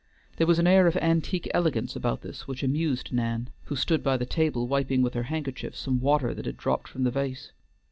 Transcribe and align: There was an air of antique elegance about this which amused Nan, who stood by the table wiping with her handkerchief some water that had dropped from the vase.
There 0.37 0.47
was 0.47 0.57
an 0.57 0.65
air 0.65 0.87
of 0.87 0.97
antique 0.97 1.47
elegance 1.53 1.95
about 1.95 2.21
this 2.21 2.47
which 2.47 2.63
amused 2.63 3.13
Nan, 3.13 3.51
who 3.65 3.75
stood 3.75 4.01
by 4.01 4.17
the 4.17 4.25
table 4.25 4.65
wiping 4.65 5.03
with 5.03 5.13
her 5.13 5.21
handkerchief 5.29 5.75
some 5.75 5.99
water 6.01 6.33
that 6.33 6.47
had 6.47 6.57
dropped 6.57 6.87
from 6.87 7.03
the 7.03 7.11
vase. 7.11 7.51